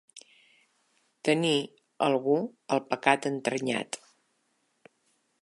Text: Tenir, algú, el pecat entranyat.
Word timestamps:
Tenir, 1.29 1.59
algú, 2.07 2.39
el 2.77 2.83
pecat 2.89 3.29
entranyat. 3.33 4.01